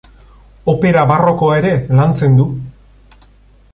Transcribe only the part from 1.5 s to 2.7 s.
ere lantzen du.